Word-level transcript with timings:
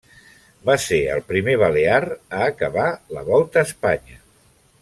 Va 0.69 0.77
ser 0.85 0.97
el 1.15 1.21
primer 1.33 1.53
balear 1.65 1.99
a 2.09 2.41
acabar 2.49 2.89
la 3.19 3.27
Volta 3.31 3.63
a 3.65 3.69
Espanya. 3.71 4.21